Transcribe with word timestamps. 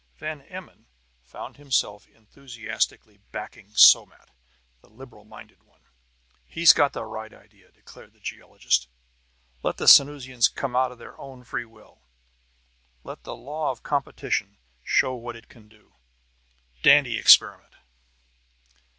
Van 0.17 0.41
Emmon 0.49 0.87
found 1.21 1.57
himself 1.57 2.07
enthusiastically 2.07 3.19
backing 3.31 3.69
Somat, 3.75 4.31
the 4.81 4.89
liberal 4.89 5.25
minded 5.25 5.61
one. 5.61 5.83
"He's 6.43 6.73
got 6.73 6.93
the 6.93 7.05
right 7.05 7.31
idea," 7.31 7.71
declared 7.71 8.13
the 8.13 8.19
geologist. 8.19 8.87
"Let 9.61 9.77
the 9.77 9.85
Sanusians 9.87 10.47
come 10.49 10.75
over 10.75 10.93
of 10.93 10.97
their 10.97 11.15
own 11.19 11.43
free 11.43 11.65
will! 11.65 12.01
Let 13.03 13.21
the 13.25 13.35
law 13.35 13.69
of 13.69 13.83
competition 13.83 14.57
show 14.81 15.13
what 15.13 15.35
it 15.35 15.49
can 15.49 15.67
do! 15.67 15.93
Dandy 16.81 17.19
experiment!" 17.19 17.75